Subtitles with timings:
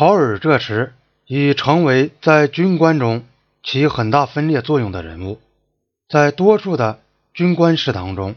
[0.00, 0.94] 考尔这时
[1.26, 3.22] 已成为在军官中
[3.62, 5.38] 起很大分裂作用的人物，
[6.08, 7.00] 在多数的
[7.34, 8.34] 军官室当中，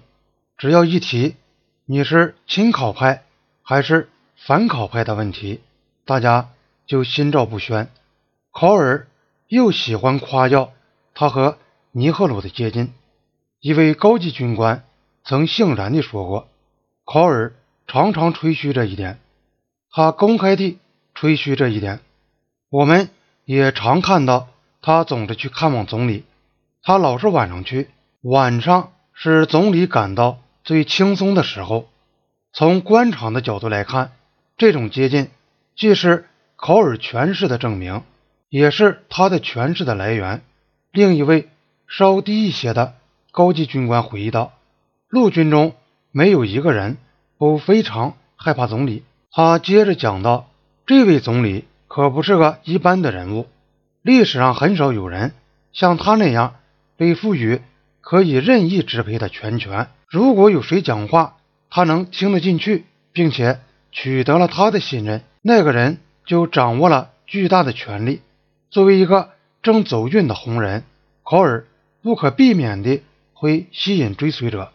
[0.57, 1.37] 只要一提
[1.85, 3.23] 你是亲考派
[3.61, 5.61] 还是反考派的问题，
[6.03, 6.49] 大家
[6.85, 7.87] 就心照不宣。
[8.51, 9.07] 考尔
[9.47, 10.73] 又喜欢夸耀
[11.13, 11.57] 他和
[11.93, 12.91] 尼赫鲁的接近，
[13.61, 14.83] 一位高级军官
[15.23, 16.49] 曾欣然地说过，
[17.05, 17.53] 考尔
[17.87, 19.17] 常常吹嘘这一点，
[19.89, 20.79] 他公开地
[21.23, 22.01] 吹嘘这一点。
[22.69, 23.09] 我们
[23.45, 24.49] 也常看到
[24.81, 26.25] 他总是去看望总理，
[26.81, 27.87] 他老是晚上去，
[28.23, 31.87] 晚上是总理感到最轻松的时候。
[32.51, 34.11] 从官场的角度来看，
[34.57, 35.29] 这种接近
[35.77, 38.03] 既是考尔权势的证明。
[38.49, 40.41] 也是他的权势的来源。
[40.91, 41.49] 另一位
[41.87, 42.95] 稍低一些的
[43.31, 44.51] 高级军官回忆道
[45.07, 45.73] ：“陆军中
[46.11, 46.97] 没有一个人
[47.37, 50.49] 不非常害怕总理。”他接着讲到
[50.95, 53.47] ：“这位总理可不是个一般的人物，
[54.03, 55.33] 历史上很少有人
[55.71, 56.57] 像他那样
[56.97, 57.61] 被赋予
[57.99, 59.87] 可以任意支配的全权。
[60.07, 61.37] 如果有谁讲话，
[61.71, 63.59] 他能听得进去，并且
[63.91, 68.21] 取得了他的信任，那个人就掌握了巨大的权力。”
[68.69, 69.31] 作为一个
[69.63, 70.83] 正走运的红人，
[71.23, 71.65] 考尔
[72.03, 73.01] 不可避免地
[73.33, 74.71] 会吸引追随者。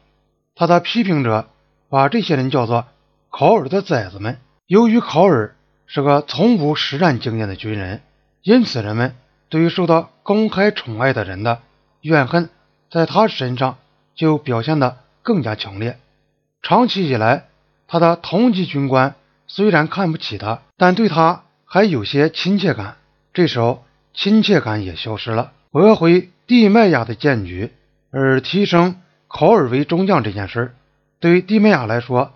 [0.57, 1.49] 他的批评者
[1.89, 2.87] 把这些人叫做
[3.31, 4.39] “考尔的崽子们”。
[4.67, 5.55] 由于考尔
[5.89, 8.03] 是个从无实战经验的军人，
[8.43, 9.17] 因此人们
[9.49, 11.61] 对于受到公开宠爱的人的
[12.03, 12.49] 怨恨，
[12.89, 13.79] 在他身上
[14.15, 15.99] 就表现得更加强烈。
[16.63, 17.49] 长期以来，
[17.89, 19.17] 他的同级军官
[19.49, 22.99] 虽然看不起他，但对他还有些亲切感。
[23.35, 23.83] 这时候。
[24.15, 25.53] 亲切感也消失了。
[25.71, 27.71] 驳回蒂麦亚的荐举，
[28.11, 28.97] 而提升
[29.29, 30.75] 考尔为中将这件事，
[31.21, 32.33] 对于蒂麦亚来说，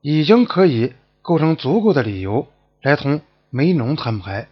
[0.00, 2.48] 已经可以构成足够的理由
[2.82, 4.48] 来同梅农摊牌。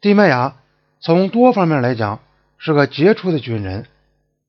[0.00, 0.56] 蒂麦亚
[1.00, 2.20] 从多方面来讲
[2.58, 3.86] 是个杰出的军人，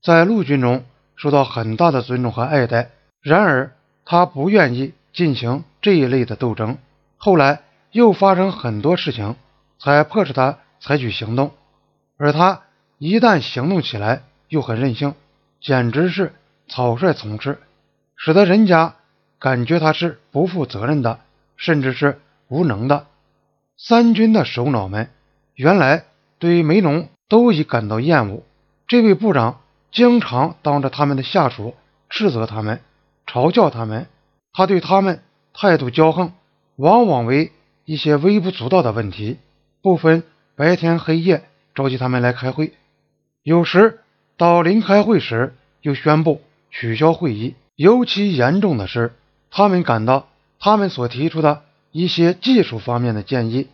[0.02, 2.92] 在陆军中受到很大的尊重和爱戴。
[3.22, 3.72] 然而，
[4.06, 6.78] 他不愿意进行这一类的斗争。
[7.18, 9.36] 后来又发生很多事情，
[9.80, 11.52] 才迫使他采取行动。
[12.18, 12.62] 而他
[12.98, 15.16] 一旦行动起来，又很任性，
[15.60, 16.34] 简直是
[16.68, 17.58] 草率从事，
[18.16, 18.96] 使得人家
[19.40, 21.20] 感觉他是不负责任的，
[21.58, 23.08] 甚至是无能的。
[23.78, 25.10] 三军的首脑们
[25.54, 26.06] 原来
[26.40, 28.44] 对梅农都已感到厌恶，
[28.88, 31.76] 这位部长经常当着他们的下属
[32.10, 32.82] 斥责他们，
[33.26, 34.08] 嘲笑他们，
[34.54, 35.22] 他对他们
[35.54, 36.32] 态度骄横，
[36.76, 37.52] 往往为
[37.84, 39.38] 一些微不足道的问题，
[39.82, 40.24] 不分
[40.56, 41.44] 白天黑夜。
[41.74, 42.72] 召集他们来开会，
[43.44, 44.00] 有时
[44.38, 47.56] 到临开会时又宣布取消会议。
[47.76, 49.14] 尤其严重的是，
[49.52, 51.64] 他们感到他们所提出的
[51.98, 53.70] 一些技术方面的建议，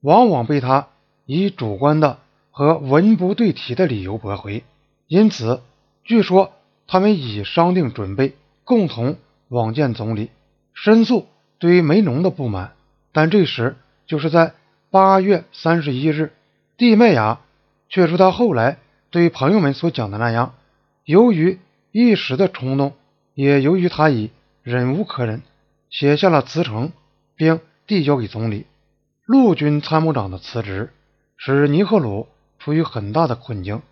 [0.00, 0.86] 往往被他
[1.26, 2.20] 以主观的
[2.52, 4.62] 和文不对题的理由驳回。
[5.08, 5.60] 因此，
[6.04, 6.52] 据说
[6.86, 9.16] 他们已商定准备共同
[9.48, 10.30] 往见总理，
[10.72, 11.26] 申诉
[11.58, 12.74] 对于梅农的不满。
[13.10, 13.74] 但这时
[14.06, 14.54] 就是在
[14.92, 16.30] 八月三十一日，
[16.76, 17.40] 蒂麦亚。
[17.88, 18.78] 却如他后来
[19.10, 20.54] 对朋友们所讲的那样，
[21.04, 21.58] 由于
[21.90, 22.94] 一时的冲动，
[23.34, 24.30] 也由于他已
[24.62, 25.42] 忍无可忍，
[25.90, 26.92] 写下了辞呈，
[27.36, 28.66] 并递交给总理。
[29.24, 30.90] 陆军参谋长的辞职
[31.36, 32.28] 使尼赫鲁
[32.58, 33.82] 处于很大的困境。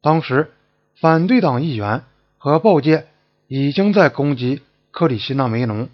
[0.00, 0.50] 当时，
[1.00, 2.02] 反对党议员
[2.38, 3.06] 和报界
[3.48, 5.88] 已经在攻击克里希那梅农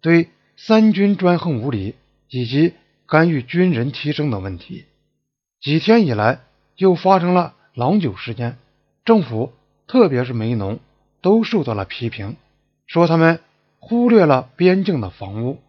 [0.00, 1.94] 对三军专横无理
[2.28, 2.74] 以及
[3.06, 4.84] 干预军人提升等问题。
[5.60, 6.40] 几天以来。
[6.76, 8.58] 又发生了郎酒事件，
[9.04, 9.52] 政府
[9.86, 10.80] 特别是梅农
[11.22, 12.34] 都受到了批评，
[12.84, 13.38] 说他们
[13.78, 15.60] 忽略了边境的防务。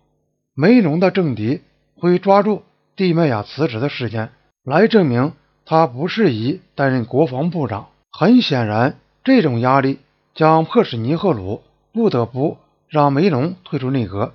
[0.58, 1.60] 梅农的政敌
[1.98, 2.64] 会抓住
[2.96, 4.30] 蒂麦亚辞职的事件
[4.64, 5.34] 来证明
[5.66, 7.90] 他不适宜担任国防部长。
[8.10, 8.96] 很显然，
[9.26, 10.00] 这种压力
[10.34, 11.62] 将迫使尼赫鲁
[11.92, 12.58] 不得不
[12.88, 14.32] 让梅农退出内阁。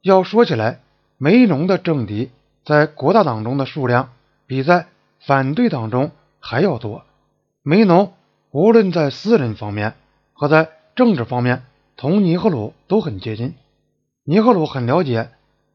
[0.00, 0.80] 要说起来，
[1.18, 2.30] 梅农的政敌
[2.64, 4.08] 在国大党中的数量
[4.46, 4.86] 比在
[5.20, 7.02] 反对党中还要多。
[7.62, 8.14] 梅农
[8.50, 9.92] 无论在私人方面
[10.32, 11.64] 和在政治方面，
[11.98, 13.52] 同尼赫鲁都很接近。
[14.24, 15.28] 尼赫鲁很了解，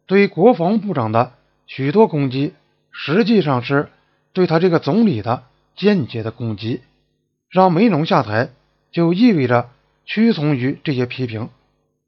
[0.05, 1.33] 对国防部长的
[1.65, 2.53] 许多攻击，
[2.91, 3.89] 实际上是
[4.33, 5.43] 对他这个总理的
[5.75, 6.81] 间接的攻击。
[7.49, 8.49] 让梅农下台，
[8.91, 9.69] 就意味着
[10.05, 11.49] 屈从于这些批评。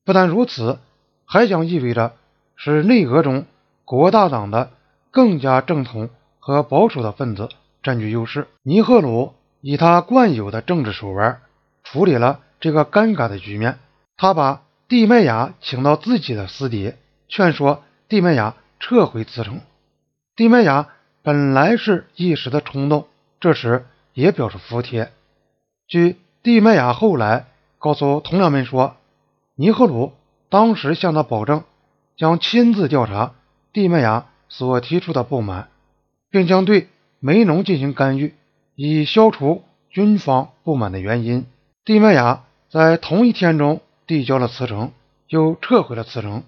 [0.03, 0.79] 不但如此，
[1.25, 2.13] 还将意味着
[2.55, 3.45] 使内阁中
[3.83, 4.71] 国大党的
[5.11, 6.09] 更加正统。
[6.47, 7.49] 和保守的分子
[7.81, 8.47] 占据优势。
[8.61, 11.41] 尼赫鲁以他惯有的政治手腕
[11.83, 13.79] 处理了这个尴尬的局面。
[14.15, 16.93] 他把蒂麦亚请到自己的私邸，
[17.27, 19.61] 劝说蒂麦亚撤回辞呈。
[20.35, 20.89] 蒂麦亚
[21.23, 23.07] 本来是一时的冲动，
[23.39, 25.11] 这时也表示服帖。
[25.87, 27.47] 据蒂麦雅后来
[27.79, 28.97] 告诉同僚们说，
[29.55, 30.13] 尼赫鲁
[30.49, 31.63] 当时向他保证，
[32.17, 33.33] 将亲自调查
[33.73, 35.69] 蒂麦雅所提出的不满，
[36.29, 36.89] 并将对
[37.19, 38.35] 梅农进行干预，
[38.75, 41.45] 以消除军方不满的原因。
[41.83, 44.91] 蒂麦雅在同一天中递交了辞呈，
[45.27, 46.43] 又撤回了辞呈，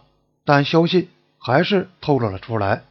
[0.48, 2.84] 但消息还是透露了出来。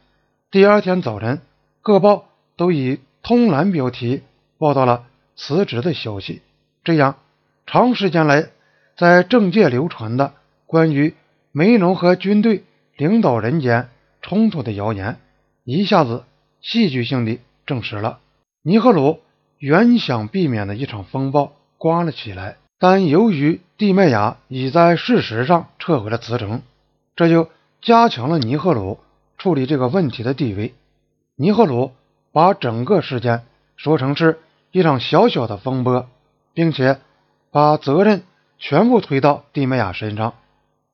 [0.51, 1.41] 第二天早晨，
[1.81, 4.21] 各报都以通栏标题
[4.59, 5.05] 报道了
[5.35, 6.43] 辞职的消息。
[6.83, 7.17] 这样，
[7.65, 8.49] 长时间来
[8.95, 10.33] 在政界流传的
[10.67, 11.15] 关于
[11.51, 12.63] 梅农和军队
[12.95, 13.89] 领导人间
[14.21, 15.17] 冲突的谣言，
[15.63, 16.25] 一下子
[16.61, 18.19] 戏剧性的证实了。
[18.61, 19.19] 尼赫鲁
[19.57, 26.61] 原想避免的一场风暴刮了起来，但由于蒂麦雅已在事实上撤回了辞呈，
[27.17, 27.49] 这就
[27.81, 28.99] 加强了尼赫鲁
[29.37, 30.73] 处理这个问题的地位。
[31.35, 31.91] 尼赫鲁
[32.31, 33.43] 把整个事件
[33.75, 34.39] 说成是
[34.71, 36.07] 一场小小的风波。
[36.57, 36.99] 并且
[37.51, 38.23] 把责任
[38.57, 40.33] 全部推到蒂麦雅身上。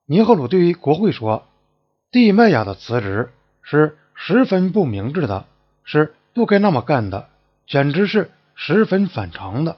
[0.06, 1.48] 尼赫鲁对于国会说
[2.12, 3.30] ：“蒂麦雅的辞职
[3.62, 5.46] 是十分不明智的，
[5.86, 7.30] 是不该那么干的，
[7.66, 9.78] 简直是十分反常的。”